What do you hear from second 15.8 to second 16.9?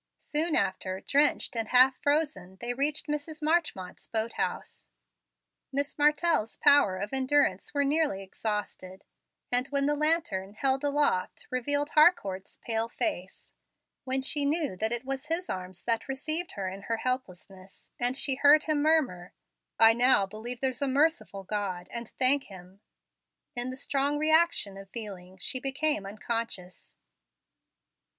that received her in